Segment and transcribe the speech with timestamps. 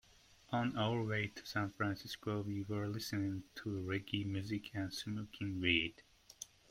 [0.51, 6.01] On our way to San Francisco, we were listening to reggae music and smoking weed.